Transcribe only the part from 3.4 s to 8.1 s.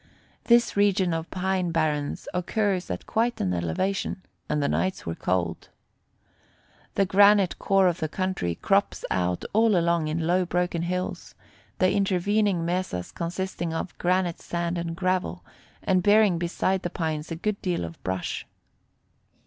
elevation, and the nights were cold. The granite core of the